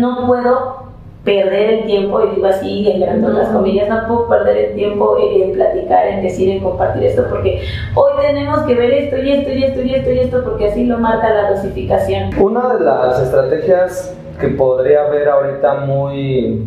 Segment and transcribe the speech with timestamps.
[0.00, 0.86] no puedo
[1.24, 5.52] perder el tiempo, y digo así, en otras comillas, no puedo perder el tiempo en,
[5.52, 7.62] platicar, en decir, en compartir esto, porque
[7.96, 10.84] hoy tenemos que ver esto y esto y esto y esto y esto, porque así
[10.84, 12.30] lo marca la dosificación.
[12.40, 16.62] Una de las estrategias que podría haber ahorita muy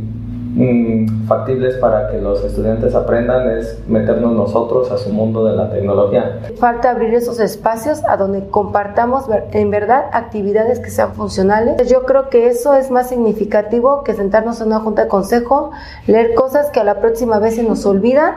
[1.27, 6.39] Factibles para que los estudiantes aprendan es meternos nosotros a su mundo de la tecnología.
[6.57, 11.87] Falta abrir esos espacios a donde compartamos en verdad actividades que sean funcionales.
[11.87, 15.71] Yo creo que eso es más significativo que sentarnos en una junta de consejo,
[16.07, 18.33] leer cosas que a la próxima vez se nos olvidan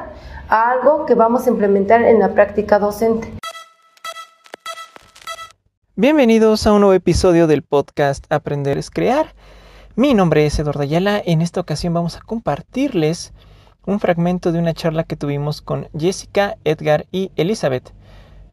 [0.49, 3.33] a algo que vamos a implementar en la práctica docente.
[5.97, 9.27] Bienvenidos a un nuevo episodio del podcast Aprender es Crear.
[9.95, 11.21] Mi nombre es Eduardo Ayala.
[11.23, 13.35] En esta ocasión vamos a compartirles
[13.85, 17.93] un fragmento de una charla que tuvimos con Jessica, Edgar y Elizabeth,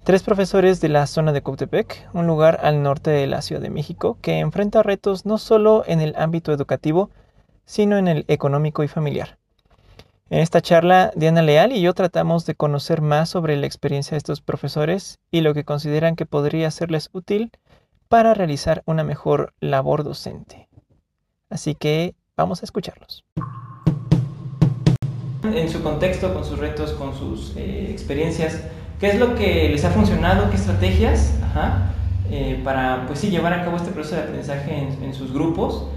[0.04, 3.70] tres profesores de la zona de Coptepec, un lugar al norte de la Ciudad de
[3.70, 7.10] México que enfrenta retos no solo en el ámbito educativo,
[7.64, 9.38] sino en el económico y familiar.
[10.30, 14.18] En esta charla, Diana Leal y yo tratamos de conocer más sobre la experiencia de
[14.18, 17.54] estos profesores y lo que consideran que podría serles útil
[18.10, 20.69] para realizar una mejor labor docente.
[21.50, 23.26] Así que vamos a escucharlos.
[25.44, 28.62] En su contexto, con sus retos, con sus eh, experiencias,
[29.00, 30.50] ¿qué es lo que les ha funcionado?
[30.50, 31.34] ¿Qué estrategias
[32.30, 35.88] eh, para pues, sí, llevar a cabo este proceso de aprendizaje en, sus grupos?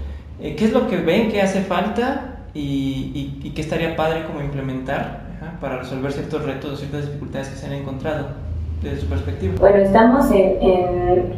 [0.41, 4.41] Eh, ¿Qué es lo que ven que hace falta y, y, qué estaría padre como
[4.41, 5.23] implementar
[5.61, 8.27] para resolver ciertos retos o ciertas dificultades que se han encontrado
[8.81, 9.53] desde su perspectiva?
[9.59, 11.33] Bueno, estamos en, en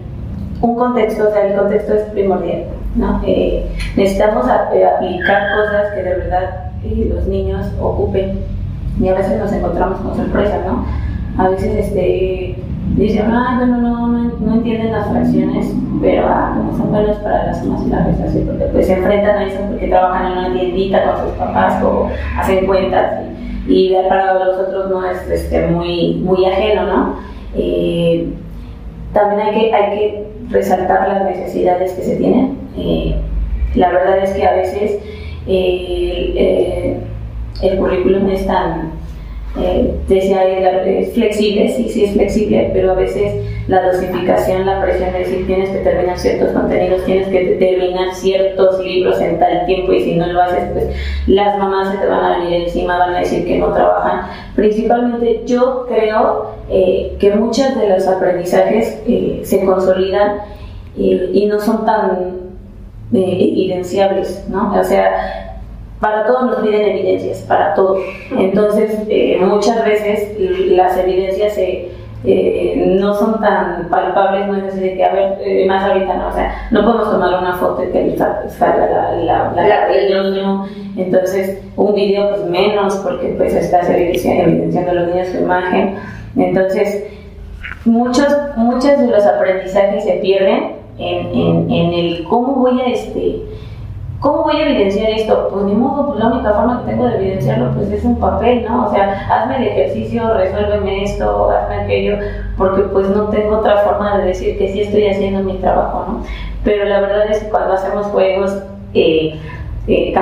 [0.62, 2.66] un contexto, o sea, el contexto es primordial.
[2.96, 3.22] ¿no?
[3.26, 8.40] Eh, necesitamos eh, aplicar cosas que de verdad eh, los niños ocupen
[9.00, 10.86] y a veces nos encontramos con sorpresa, ¿no?
[11.38, 12.56] A veces este,
[12.96, 17.48] dicen, ay, bueno, no, no, no entienden las fracciones, pero ah, como son buenos para
[17.48, 20.54] las sumas y las restas, porque pues se enfrentan a eso porque trabajan en una
[20.54, 22.10] tiendita con sus papás o
[22.40, 23.24] hacen cuentas
[23.68, 27.26] y, y para los otros no es este, muy, muy ajeno, ¿no?
[29.14, 32.58] también hay que, hay que resaltar las necesidades que se tienen.
[32.78, 33.16] Eh,
[33.76, 35.00] la verdad es que a veces
[35.48, 36.98] eh, eh,
[37.62, 38.92] el currículum es tan,
[39.58, 43.34] es flexible, sí, sí es flexible, pero a veces
[43.68, 48.80] la dosificación, la presión de decir tienes que terminar ciertos contenidos, tienes que terminar ciertos
[48.80, 50.86] libros en tal tiempo y si no lo haces, pues
[51.28, 54.30] las mamás se te van a venir encima, van a decir que no trabajan.
[54.56, 59.02] Principalmente yo creo que muchos de los aprendizajes
[59.44, 60.42] se consolidan
[60.98, 62.36] y, no son tan
[63.14, 64.74] eh, evidenciables, ¿no?
[64.80, 65.60] O sea,
[66.00, 67.98] para todo nos piden evidencias, para todo.
[68.38, 70.38] Entonces, eh, muchas veces
[70.72, 71.58] las evidencias
[72.26, 76.34] eh, no son tan palpables, no es decir, que a ver, más ahorita no, o
[76.34, 80.66] sea, no podemos tomar una foto y que salga la, la, la, del niño,
[80.98, 85.96] entonces un video pues menos porque pues estás evidenciando a los niños su imagen,
[86.36, 87.06] entonces
[87.86, 93.42] muchos, muchos de los aprendizajes se pierden en, en, el cómo voy a este
[94.20, 95.50] ¿Cómo voy a evidenciar esto?
[95.52, 98.64] Pues ni modo, pues la única forma que tengo de evidenciarlo pues es un papel,
[98.64, 98.88] ¿no?
[98.88, 102.18] O sea, hazme el ejercicio, resuélveme esto, hazme aquello,
[102.58, 106.24] porque pues no tengo otra forma de decir que sí estoy haciendo mi trabajo, ¿no?
[106.64, 109.40] Pero la verdad es que cuando hacemos juegos, eh,
[109.88, 110.14] eh,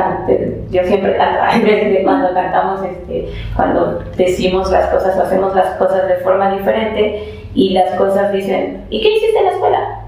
[0.71, 1.67] yo siempre canto,
[2.03, 7.69] cuando cantamos, este, cuando decimos las cosas o hacemos las cosas de forma diferente y
[7.69, 10.02] las cosas dicen, ¿y qué hiciste en la escuela?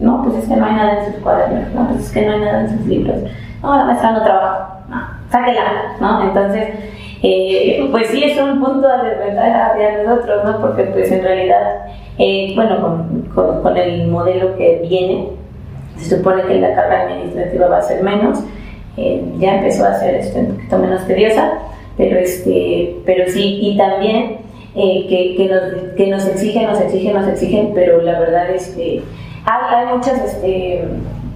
[0.00, 2.32] No, pues es que no hay nada en sus cuadernos, no, pues es que no
[2.32, 3.16] hay nada en sus libros.
[3.62, 4.96] No, la maestra no trabaja, no,
[5.30, 6.22] sáquela, ¿no?
[6.22, 6.68] Entonces,
[7.22, 10.60] eh, pues sí es un punto de desventaja hacia nosotros, ¿no?
[10.60, 11.86] Porque pues en realidad,
[12.18, 12.80] eh, bueno,
[13.34, 15.28] con, con, el modelo que viene,
[15.96, 18.40] se supone que la carga administrativa va a ser menos,
[18.98, 21.52] eh, ya empezó a ser este, un poquito menos tediosa,
[21.96, 24.38] pero, este, pero sí, y también
[24.74, 29.02] que, que, nos, que nos exigen, nos exigen, nos exigen, pero la verdad es que
[29.46, 30.84] hay, muchas, este,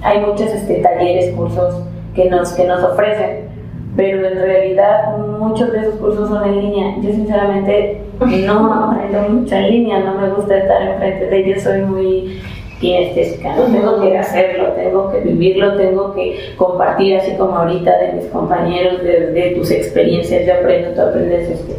[0.02, 1.82] hay muchos este, talleres, cursos
[2.14, 3.48] que nos, que nos ofrecen,
[3.96, 6.96] pero en realidad muchos de esos cursos son en línea.
[7.00, 8.02] Yo sinceramente
[8.46, 12.40] no aprendo mucho en línea, no me gusta estar enfrente de ellos, soy muy
[12.80, 13.64] kinestésica, ¿no?
[13.64, 19.02] tengo que hacerlo, tengo que vivirlo, tengo que compartir así como ahorita de mis compañeros,
[19.02, 21.76] de, tus experiencias, yo aprendo, tú aprendes este,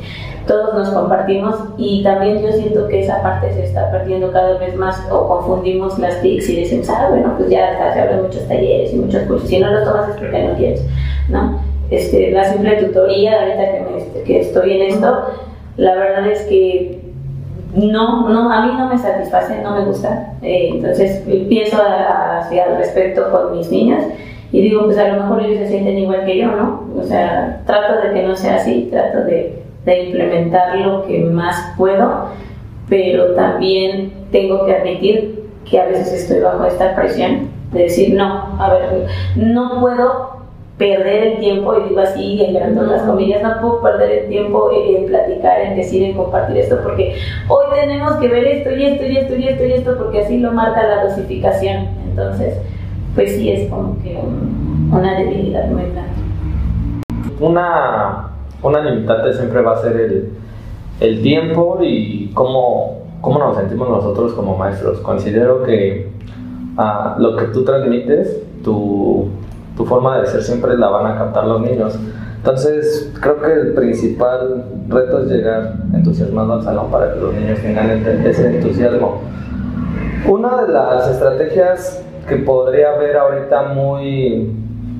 [0.48, 4.76] todos nos compartimos y también yo siento que esa parte se está perdiendo cada vez
[4.76, 8.94] más o confundimos las TICs y decimos, ah, bueno, pues ya se hablan muchos talleres
[8.94, 10.86] y muchos cursos, si no los tomas es porque no quieres,
[11.30, 11.60] ¿no?
[11.90, 15.26] Este, la simple tutoría, ahorita que, este, que estoy en esto,
[15.78, 17.01] la verdad es que
[17.74, 23.32] no, no, a mí no me satisface, no me gusta, eh, entonces pienso al respecto
[23.32, 24.06] con mis niñas
[24.52, 26.84] Y digo, pues a lo mejor ellos se sienten igual que yo, ¿no?
[27.00, 31.74] O sea, trato de que no sea así, trato de, de implementar lo que más
[31.78, 32.26] puedo,
[32.90, 38.58] pero también tengo que admitir que a veces estoy bajo esta presión de decir, no,
[38.60, 39.08] a ver,
[39.38, 40.41] no puedo
[40.82, 45.06] perder el tiempo, y digo así, en las comillas, no puedo perder el tiempo en,
[45.06, 47.18] platicar, en decir, en compartir esto, porque
[47.48, 50.40] hoy tenemos que ver esto y esto y esto y esto y esto, porque así
[50.40, 51.88] lo marca la dosificación.
[52.10, 52.58] Entonces,
[53.14, 54.18] pues sí es como que
[54.92, 56.14] una debilidad muy grande.
[57.40, 58.32] Una,
[58.64, 60.30] una limitante siempre va a ser el,
[61.00, 64.98] el tiempo y cómo, cómo nos sentimos nosotros como maestros.
[65.02, 66.10] Considero que
[66.76, 69.30] uh, lo que tú transmites, tu
[69.76, 71.98] tu forma de ser siempre la van a captar los niños.
[72.38, 77.60] Entonces, creo que el principal reto es llegar entusiasmado al salón para que los niños
[77.60, 77.90] tengan
[78.26, 79.22] ese entusiasmo.
[80.28, 84.56] Una de las estrategias que podría haber ahorita muy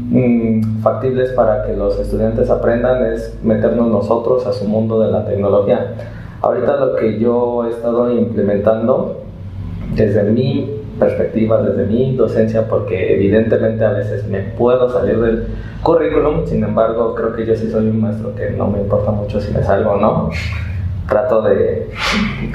[0.10, 5.26] mm, factibles para que los estudiantes aprendan es meternos nosotros a su mundo de la
[5.26, 5.94] tecnología.
[6.42, 9.18] Ahorita lo que yo he estado implementando
[9.96, 15.48] desde mi perspectiva, desde mi docencia, porque evidentemente a veces me puedo salir del
[15.82, 19.42] currículum, sin embargo creo que yo sí soy un maestro que no me importa mucho
[19.42, 20.30] si me salgo o no.
[21.10, 21.90] Trato de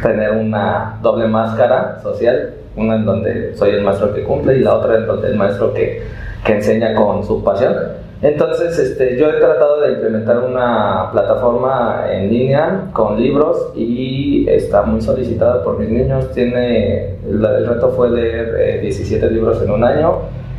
[0.01, 4.77] tener una doble máscara social, una en donde soy el maestro que cumple y la
[4.77, 6.03] otra en donde el maestro que,
[6.45, 7.75] que enseña con su pasión.
[8.23, 14.83] Entonces, este, yo he tratado de implementar una plataforma en línea con libros y está
[14.83, 16.31] muy solicitada por mis niños.
[16.33, 20.15] Tiene, el, reto fue leer 17 eh, libros en un año.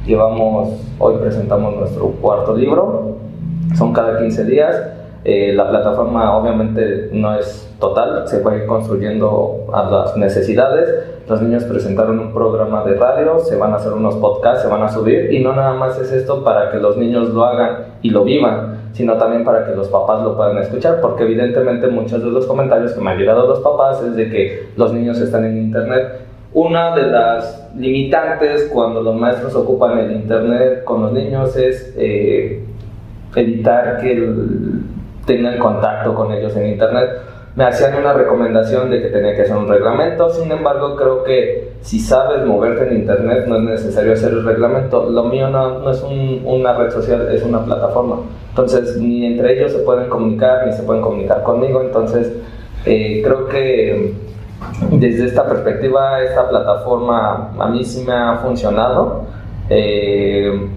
[0.05, 3.17] Llevamos, hoy presentamos nuestro cuarto libro.
[3.75, 4.83] Son cada 15 días.
[5.23, 10.87] Eh, la plataforma obviamente no es total, se va construyendo a las necesidades
[11.27, 14.81] los niños presentaron un programa de radio, se van a hacer unos podcasts, se van
[14.83, 18.09] a subir y no nada más es esto para que los niños lo hagan y
[18.11, 22.31] lo vivan, sino también para que los papás lo puedan escuchar, porque evidentemente muchos de
[22.31, 25.57] los comentarios que me han llegado los papás es de que los niños están en
[25.57, 26.21] internet.
[26.53, 32.63] Una de las limitantes cuando los maestros ocupan el internet con los niños es eh,
[33.35, 34.33] evitar que
[35.25, 37.09] tengan contacto con ellos en internet
[37.57, 41.71] me hacían una recomendación de que tenía que hacer un reglamento, sin embargo creo que
[41.81, 45.89] si sabes moverte en internet no es necesario hacer el reglamento, lo mío no, no
[45.89, 46.05] es
[46.45, 48.17] una red social, es una plataforma,
[48.49, 52.31] entonces ni entre ellos se pueden comunicar ni se pueden comunicar conmigo, entonces
[52.85, 54.13] eh, creo que
[54.91, 59.23] desde esta perspectiva esta plataforma a mí sí me ha funcionado.
[59.69, 60.69] Eh,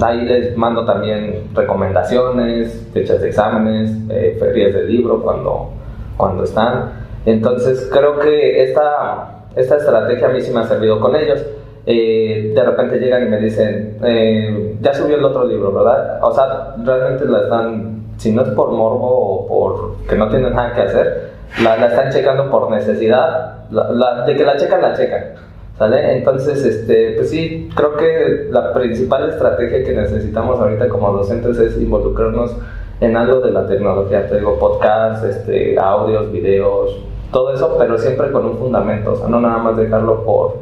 [0.00, 5.70] ahí les mando también recomendaciones, fechas de exámenes, eh, ferias de libro cuando
[6.16, 6.92] cuando están.
[7.24, 11.44] Entonces creo que esta, esta estrategia a mí sí me ha servido con ellos.
[11.88, 16.18] Eh, de repente llegan y me dicen, eh, ya subió el otro libro, ¿verdad?
[16.22, 20.54] O sea, realmente la están, si no es por morbo o por que no tienen
[20.54, 21.30] nada que hacer,
[21.62, 25.24] la, la están checando por necesidad, la, de que la checan, la checan.
[25.78, 26.16] ¿Sale?
[26.16, 31.76] Entonces, este, pues sí, creo que la principal estrategia que necesitamos ahorita como docentes es
[31.76, 32.56] involucrarnos
[33.00, 36.98] en algo de la tecnología, te digo, podcasts, este, audios, videos,
[37.30, 40.56] todo eso, pero siempre con un fundamento, o sea, no nada más dejarlo por,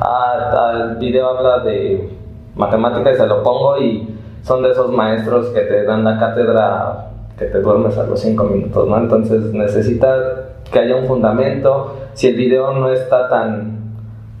[0.00, 2.10] ah, el video habla de
[2.56, 7.10] matemáticas y se lo pongo y son de esos maestros que te dan la cátedra
[7.38, 8.96] que te duermes a los cinco minutos, ¿no?
[8.96, 10.16] Entonces necesita
[10.72, 13.76] que haya un fundamento, si el video no está tan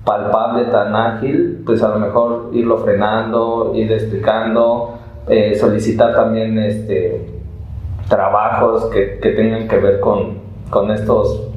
[0.04, 4.94] palpable, tan ágil, pues a lo mejor irlo frenando, ir explicando,
[5.28, 7.35] eh, solicitar también este,
[8.08, 10.38] trabajos que, que tengan que ver con,
[10.70, 11.48] con estos,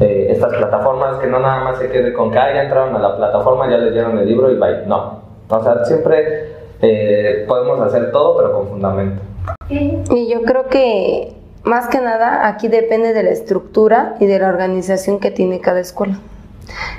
[0.00, 2.98] eh, estas plataformas, que no nada más se quede con que ah, ya entraron a
[2.98, 4.86] la plataforma, ya les dieron el libro y bye.
[4.86, 5.20] No.
[5.48, 9.22] O sea, siempre eh, podemos hacer todo, pero con fundamento.
[9.68, 14.48] Y yo creo que más que nada aquí depende de la estructura y de la
[14.48, 16.18] organización que tiene cada escuela.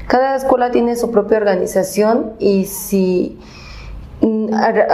[0.07, 3.39] Cada escuela tiene su propia organización y si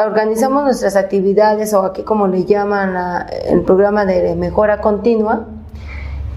[0.06, 5.48] organizamos nuestras actividades o aquí como le llaman el programa de mejora continua,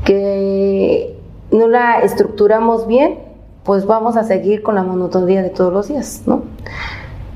[0.05, 1.19] que
[1.51, 3.19] no la estructuramos bien,
[3.65, 6.43] pues vamos a seguir con la monotonía de todos los días, ¿no?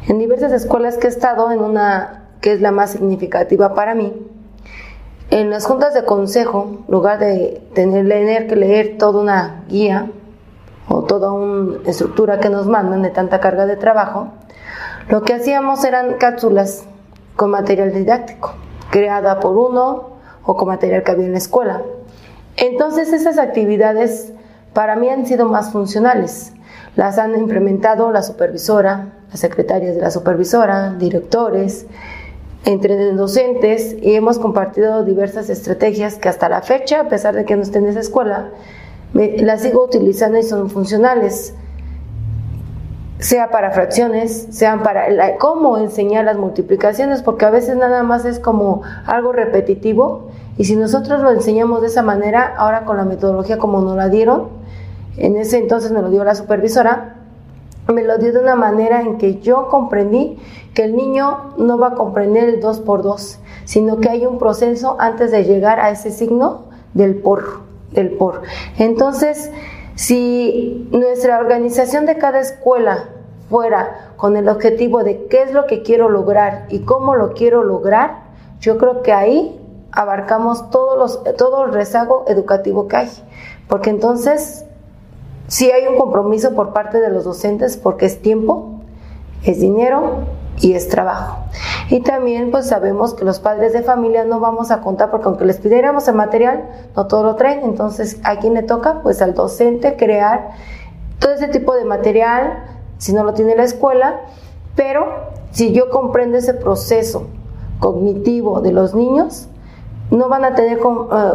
[0.06, 4.12] En diversas escuelas que he estado, en una que es la más significativa para mí,
[5.30, 10.10] en las juntas de consejo, en lugar de tener, que leer toda una guía
[10.88, 14.28] o toda una estructura que nos mandan de tanta carga de trabajo,
[15.08, 16.84] lo que hacíamos eran cápsulas
[17.36, 18.54] con material didáctico,
[18.90, 20.10] creada por uno
[20.44, 21.82] o con material que había en la escuela.
[22.56, 24.32] Entonces esas actividades
[24.74, 26.52] para mí han sido más funcionales.
[26.96, 31.86] Las han implementado la supervisora, las secretarias de la supervisora, directores,
[32.64, 37.56] entre docentes y hemos compartido diversas estrategias que hasta la fecha, a pesar de que
[37.56, 38.50] no esté en esa escuela,
[39.14, 41.54] las sigo utilizando y son funcionales
[43.18, 48.38] sea para fracciones, sean para cómo enseñar las multiplicaciones, porque a veces nada más es
[48.38, 53.58] como algo repetitivo y si nosotros lo enseñamos de esa manera, ahora con la metodología
[53.58, 54.48] como nos la dieron,
[55.16, 57.16] en ese entonces me lo dio la supervisora,
[57.92, 60.38] me lo dio de una manera en que yo comprendí
[60.74, 64.38] que el niño no va a comprender el 2 por 2, sino que hay un
[64.38, 67.60] proceso antes de llegar a ese signo del por,
[67.92, 68.42] del por.
[68.78, 69.50] Entonces,
[69.98, 73.08] si nuestra organización de cada escuela
[73.50, 77.64] fuera con el objetivo de qué es lo que quiero lograr y cómo lo quiero
[77.64, 78.22] lograr,
[78.60, 83.08] yo creo que ahí abarcamos todos los, todo el rezago educativo que hay.
[83.66, 84.66] Porque entonces,
[85.48, 88.78] si hay un compromiso por parte de los docentes, porque es tiempo,
[89.42, 90.18] es dinero
[90.60, 91.38] y es trabajo.
[91.90, 95.44] Y también pues sabemos que los padres de familia no vamos a contar porque aunque
[95.44, 97.60] les pidiéramos el material, no todo lo traen.
[97.64, 99.00] Entonces, ¿a quién le toca?
[99.02, 100.50] Pues al docente crear
[101.18, 102.64] todo ese tipo de material,
[102.98, 104.20] si no lo tiene la escuela,
[104.76, 105.06] pero
[105.50, 107.26] si yo comprendo ese proceso
[107.80, 109.48] cognitivo de los niños,
[110.10, 110.82] no van a tener, eh,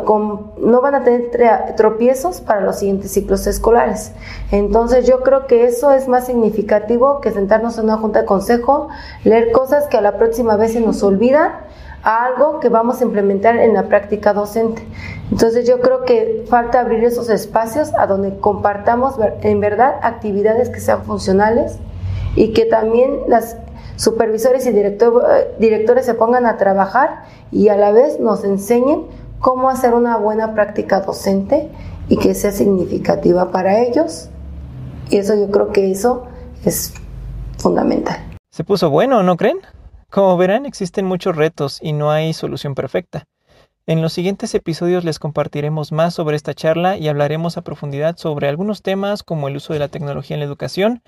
[0.05, 4.11] no van a tener tropiezos para los siguientes ciclos escolares.
[4.51, 8.87] Entonces yo creo que eso es más significativo que sentarnos en una junta de consejo,
[9.23, 11.51] leer cosas que a la próxima vez se nos olvidan
[12.03, 14.85] a algo que vamos a implementar en la práctica docente.
[15.31, 20.81] Entonces yo creo que falta abrir esos espacios a donde compartamos en verdad actividades que
[20.81, 21.77] sean funcionales
[22.35, 23.57] y que también las
[23.95, 29.03] supervisores y eh, directores se pongan a trabajar y a la vez nos enseñen
[29.39, 31.69] cómo hacer una buena práctica docente
[32.07, 34.29] y que sea significativa para ellos.
[35.09, 36.25] Y eso yo creo que eso
[36.65, 36.93] es
[37.57, 38.17] fundamental.
[38.51, 39.59] Se puso bueno, ¿no creen?
[40.09, 43.25] Como verán, existen muchos retos y no hay solución perfecta.
[43.85, 48.47] En los siguientes episodios les compartiremos más sobre esta charla y hablaremos a profundidad sobre
[48.47, 51.01] algunos temas como el uso de la tecnología en la educación,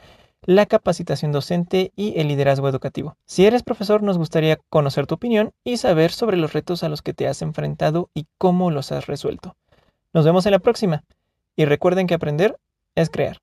[0.46, 3.18] la capacitación docente y el liderazgo educativo.
[3.26, 7.02] Si eres profesor, nos gustaría conocer tu opinión y saber sobre los retos a los
[7.02, 9.56] que te has enfrentado y cómo los has resuelto.
[10.14, 11.04] Nos vemos en la próxima
[11.56, 12.58] y recuerden que aprender
[12.96, 13.40] es crear.